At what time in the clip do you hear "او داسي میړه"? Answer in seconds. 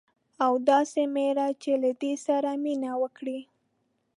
0.45-1.47